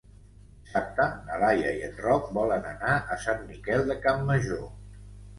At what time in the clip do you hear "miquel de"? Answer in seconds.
3.51-3.99